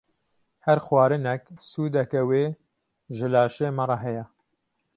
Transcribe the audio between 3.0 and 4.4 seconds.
ji laşê me re heye.